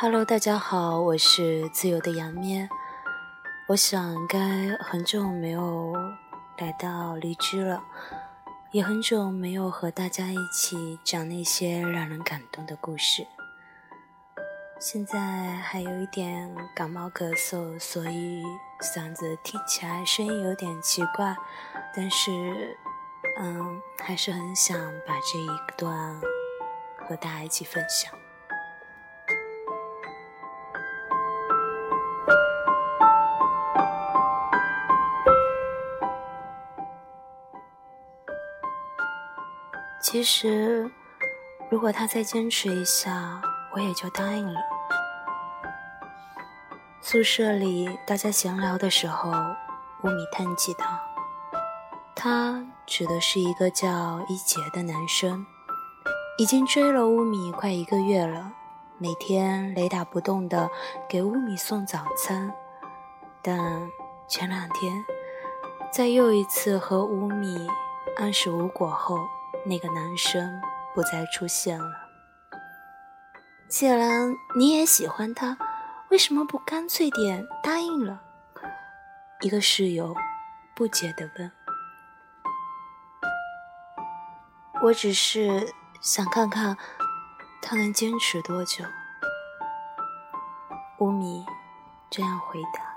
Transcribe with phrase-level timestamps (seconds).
[0.00, 2.68] Hello，大家好，我是自由的杨咩。
[3.66, 4.38] 我想该
[4.78, 5.92] 很久没有
[6.56, 7.82] 来到荔枝了，
[8.70, 13.26] 也很久没有和大家一起讲那些让人感动的故事。
[14.78, 15.18] 现在
[15.56, 18.44] 还有一点感冒咳嗽，所以
[18.80, 21.36] 嗓子听起来声音有点奇怪，
[21.92, 22.78] 但是，
[23.40, 26.20] 嗯，还是很想把这一段
[27.00, 28.16] 和大家一起分享。
[40.10, 40.90] 其实，
[41.68, 43.42] 如果他再坚持一下，
[43.74, 44.58] 我也就答应了。
[47.02, 50.86] 宿舍里大家闲聊的时候，乌米叹气道，
[52.16, 55.44] 他指的是一个叫一杰的男生，
[56.38, 58.52] 已经追了乌米快一个月了，
[58.96, 60.70] 每天雷打不动的
[61.06, 62.50] 给乌米送早餐。
[63.42, 63.90] 但
[64.26, 65.04] 前两天，
[65.92, 67.68] 在又一次和乌米
[68.16, 69.18] 暗示无果后，
[69.66, 70.60] 那个男生
[70.94, 72.08] 不再出现了。
[73.68, 75.58] 既然你也喜欢他，
[76.10, 78.22] 为什么不干脆点答应了？
[79.42, 80.16] 一个室友
[80.74, 81.52] 不解地问。
[84.82, 86.76] 我只是想看看
[87.60, 88.84] 他能坚持多久。
[91.00, 91.44] 乌米
[92.08, 92.88] 这样回答。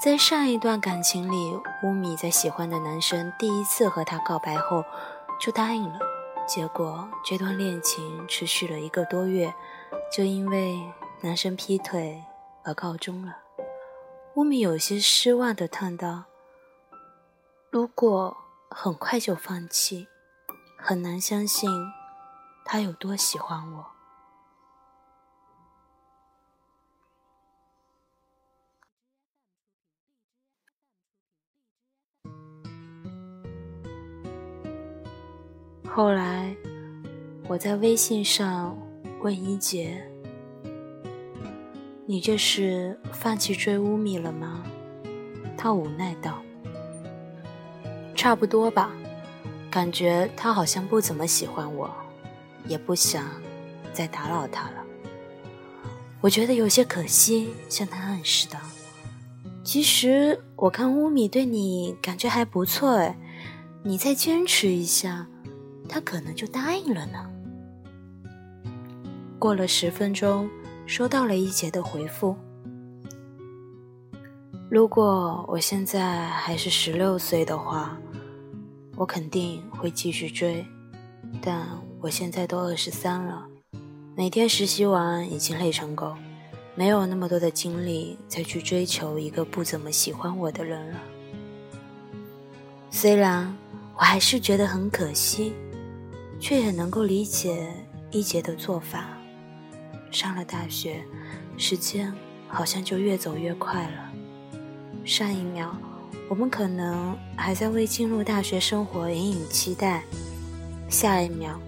[0.00, 4.84] 在上一段感情里，乌米在喜欢的男生第一次和他告白后。
[5.42, 5.98] 就答应了，
[6.46, 9.52] 结果这段恋情持续了一个多月，
[10.16, 10.80] 就因为
[11.20, 12.22] 男生劈腿
[12.62, 13.36] 而告终了。
[14.36, 16.22] 乌米有些失望的叹道
[17.70, 18.36] ：“如果
[18.70, 20.06] 很快就放弃，
[20.78, 21.68] 很难相信
[22.64, 23.86] 他有多喜欢我。”
[35.94, 36.56] 后来，
[37.46, 38.74] 我在微信上
[39.20, 40.02] 问一杰
[42.08, 44.64] ：“你这是放弃追乌米了吗？”
[45.54, 46.42] 他无奈道
[48.16, 48.90] ：“差不多吧，
[49.70, 51.94] 感觉他好像不怎么喜欢我，
[52.66, 53.26] 也不想
[53.92, 54.76] 再打扰他了。
[56.22, 58.58] 我觉得有些可惜，向他暗示道
[59.62, 63.14] ：‘其实我看乌米对你感觉还不错，哎，
[63.82, 65.26] 你再坚持一下。’”
[65.88, 67.28] 他可能就答应了呢。
[69.38, 70.48] 过了十分钟，
[70.86, 72.36] 收到了一杰的回复
[74.70, 77.98] ：“如果我现在还是十六岁的话，
[78.94, 80.64] 我肯定会继续追。
[81.40, 81.66] 但
[82.00, 83.44] 我现在都二十三了，
[84.14, 86.14] 每天实习完已经累成狗，
[86.76, 91.00] 没有那么多的精力再去追求一个不怎么喜欢我的人了。
[92.90, 93.52] 虽然
[93.96, 95.52] 我还是觉得很可惜。”
[96.42, 97.72] 却也能够理解
[98.10, 99.16] 一杰的做法。
[100.10, 101.00] 上了大学，
[101.56, 102.12] 时间
[102.48, 104.12] 好像就越走越快了。
[105.04, 105.72] 上一秒，
[106.28, 110.02] 我们可能还在为进入大学生活隐隐期待；
[110.88, 111.60] 下一秒，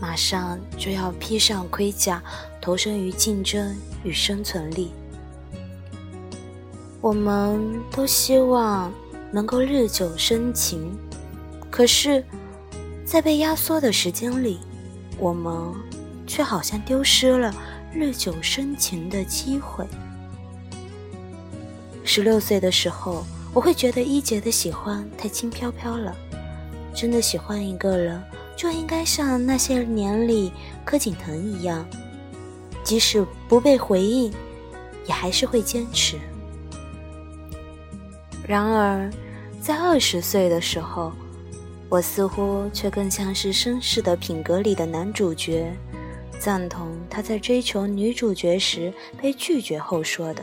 [0.00, 2.22] 马上就要披上盔甲，
[2.60, 4.92] 投身于竞争与生存里。
[7.00, 8.92] 我们都希望
[9.32, 10.96] 能够日久生情，
[11.68, 12.24] 可是。
[13.04, 14.60] 在被压缩的时间里，
[15.18, 15.52] 我们
[16.26, 17.54] 却好像丢失了
[17.92, 19.86] 日久生情的机会。
[22.04, 26.14] 十六岁的时候，我会觉得一杰的喜欢太轻飘飘了。
[26.94, 28.22] 真的喜欢一个人，
[28.56, 30.52] 就应该像那些年里
[30.84, 31.86] 柯景腾一样，
[32.84, 34.32] 即使不被回应，
[35.06, 36.18] 也还是会坚持。
[38.46, 39.10] 然而，
[39.60, 41.12] 在二十岁的时候，
[41.92, 45.70] 我似乎却更像是绅士的品格里的男主角，
[46.38, 48.90] 赞同他在追求女主角时
[49.20, 50.42] 被拒绝后说的：“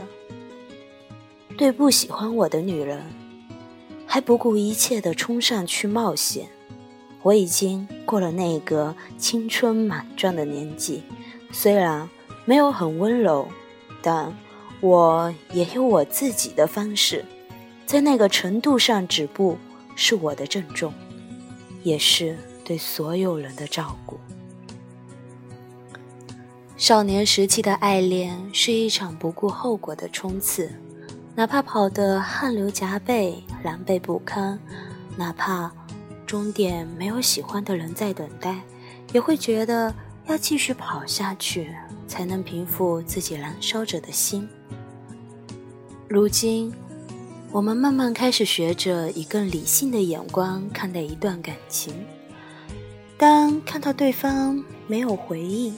[1.58, 3.02] 对不喜欢我的女人，
[4.06, 6.48] 还不顾一切地冲上去冒险。
[7.24, 11.02] 我已经过了那个青春莽撞的年纪，
[11.52, 12.08] 虽然
[12.46, 13.48] 没有很温柔，
[14.04, 14.32] 但
[14.82, 17.26] 我也有我自己的方式，
[17.88, 19.58] 在那个程度上止步
[19.96, 20.94] 是我的郑重。”
[21.90, 24.20] 也是对所有人的照顾。
[26.78, 30.72] 少年时期的爱恋是一场不顾后果的冲刺，
[31.36, 34.60] 哪怕跑得汗流浃背、狼狈不堪，
[35.18, 35.72] 哪怕
[36.28, 38.62] 终点没有喜欢的人在等待，
[39.12, 39.92] 也会觉得
[40.28, 41.76] 要继续跑下去，
[42.08, 44.48] 才能平复自己燃烧着的心。
[46.08, 46.72] 如今，
[47.52, 51.94] 我们慢慢开始学着以更理性的眼光看待一段感情。
[53.18, 55.76] 当看到对方没有回应，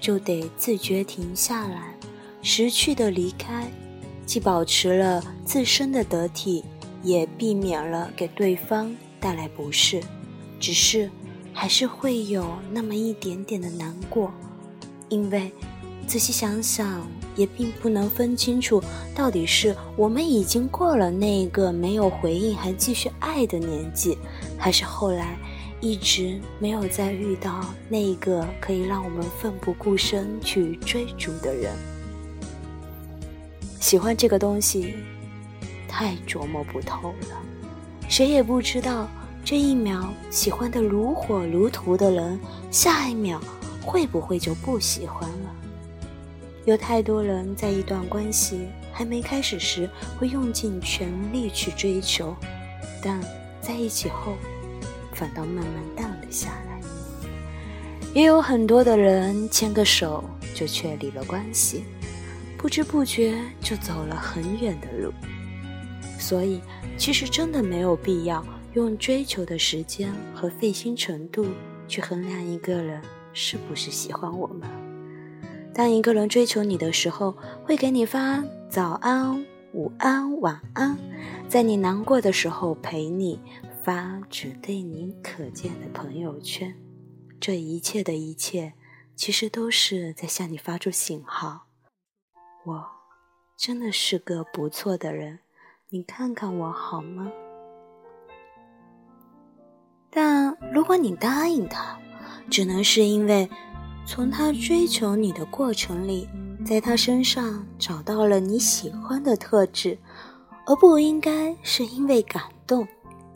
[0.00, 1.94] 就得自觉停下来，
[2.42, 3.70] 识趣的离开，
[4.26, 6.64] 既保持了自身的得体，
[7.04, 10.02] 也避免了给对方带来不适。
[10.58, 11.08] 只是，
[11.52, 14.32] 还是会有那么一点点的难过，
[15.08, 15.52] 因为
[16.04, 17.06] 仔细想想，
[17.36, 18.82] 也并不能分清楚，
[19.14, 24.18] 到底是我们已经过了那个没有回应还继续爱的年纪，
[24.58, 25.36] 还是后来。
[25.84, 31.74] 一直没有再遇到那一个可以让我们奋不顾身去追逐的人。
[33.80, 34.94] 喜欢这个东西，
[35.88, 37.42] 太琢磨不透了。
[38.08, 39.08] 谁也不知道
[39.44, 42.38] 这一秒喜欢的如火如荼的人，
[42.70, 43.40] 下一秒
[43.84, 45.52] 会不会就不喜欢了。
[46.64, 49.88] 有太多人在一段关系还没开始时，
[50.18, 52.36] 会用尽全力去追求，
[53.02, 53.20] 但
[53.60, 54.34] 在一起后。
[55.14, 56.80] 反倒慢慢淡了下来，
[58.14, 60.24] 也有很多的人牵个手
[60.54, 61.84] 就确立了关系，
[62.56, 65.12] 不知不觉就走了很远的路。
[66.18, 66.62] 所以，
[66.96, 71.46] 其实真的没有必要用追求的时间和费心程度
[71.86, 73.00] 去衡量一个人
[73.34, 74.91] 是不是喜欢我们。
[75.74, 77.34] 当一个人追求你的时候，
[77.64, 80.96] 会给你发早安、午安、晚安，
[81.48, 83.40] 在你难过的时候陪你。
[83.82, 86.72] 发只对你可见的朋友圈，
[87.40, 88.74] 这一切的一切，
[89.16, 91.66] 其实都是在向你发出信号。
[92.64, 92.86] 我
[93.58, 95.40] 真的是个不错的人，
[95.88, 97.32] 你看看我好吗？
[100.08, 101.98] 但如果你答应他，
[102.48, 103.50] 只能是因为
[104.06, 106.28] 从他追求你的过程里，
[106.64, 109.98] 在他身上找到了你喜欢的特质，
[110.66, 112.86] 而不应该是因为感动。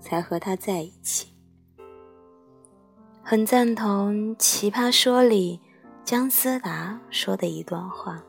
[0.06, 1.26] 才和他在一起。
[3.24, 5.60] 很赞同《奇葩说》里
[6.04, 8.22] 姜思达说的一段话：，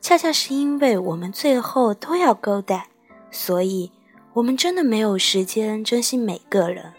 [0.00, 2.86] 恰恰是因为我们最后都要勾搭，
[3.32, 3.90] 所以
[4.34, 6.92] 我们真的没有时间珍惜每个人，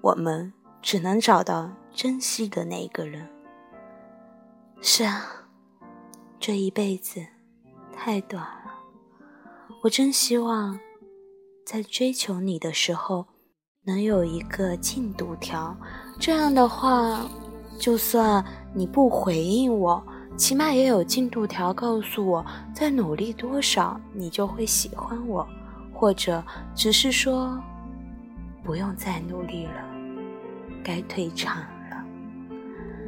[0.00, 3.28] 我们只能找到珍惜的那个人。
[4.80, 5.26] 是啊，
[6.38, 7.20] 这一辈子
[7.94, 8.72] 太短了，
[9.82, 10.78] 我真希望
[11.64, 13.26] 在追求你的时候。
[13.88, 15.72] 能有一个进度条，
[16.18, 17.24] 这样的话，
[17.78, 18.44] 就算
[18.74, 20.04] 你不回应我，
[20.36, 22.44] 起码也有进度条告诉我，
[22.74, 25.46] 再努力多少，你就会喜欢我，
[25.94, 26.42] 或者
[26.74, 27.56] 只是说，
[28.64, 29.84] 不用再努力了，
[30.82, 32.04] 该退场了。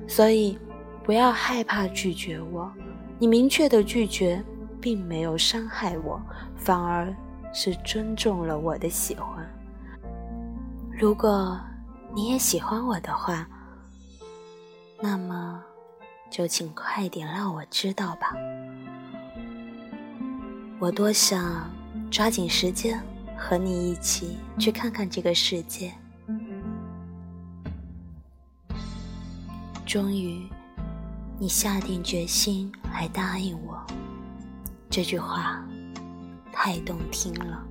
[0.06, 0.56] 所以，
[1.08, 2.70] 不要害怕拒绝我，
[3.18, 4.44] 你明确的拒绝，
[4.78, 6.20] 并没有伤害我，
[6.54, 7.10] 反而
[7.50, 9.42] 是尊重了我的喜欢。
[11.00, 11.58] 如果
[12.14, 13.48] 你也喜欢我的话，
[15.00, 15.64] 那么
[16.28, 18.34] 就请快点让我知道吧。
[20.78, 21.70] 我多想
[22.10, 23.02] 抓紧时间
[23.34, 25.90] 和你一起去看看这个世界。
[29.86, 30.46] 终于，
[31.40, 33.80] 你下定决心来答应我，
[34.90, 35.64] 这句话
[36.52, 37.64] 太动听了。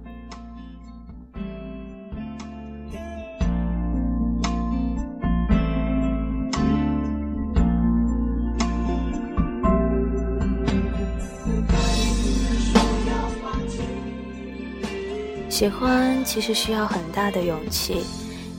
[15.49, 18.05] 喜欢其实需要很大的勇气，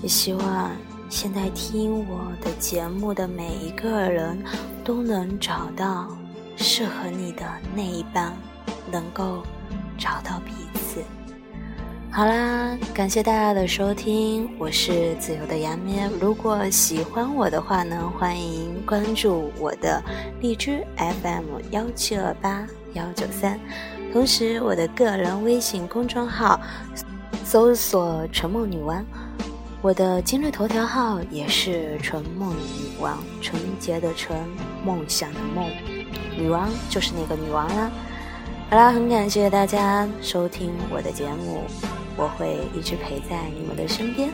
[0.02, 0.70] 也希望
[1.10, 4.38] 现在听我的节目的每一个人
[4.84, 6.06] 都能找到
[6.54, 8.34] 适合你的那一半，
[8.92, 9.42] 能够
[9.96, 11.02] 找到彼此。
[12.10, 16.06] 好啦，感谢大家的收听，我是自由的杨咩。
[16.20, 20.02] 如果喜欢我的话呢，欢迎关注我的
[20.42, 23.58] 荔枝 FM 幺七二八幺九三。
[24.12, 26.60] 同时，我的个人微信公众号
[27.44, 29.04] 搜索“纯梦女王”，
[29.80, 34.36] 我的今日头条号也是“纯梦女王”，纯洁的纯，
[34.84, 35.70] 梦想的梦，
[36.36, 37.88] 女王就是那个女王啦。
[38.70, 41.62] 好啦，很感谢大家收听我的节目，
[42.16, 44.30] 我会一直陪在你们的身边。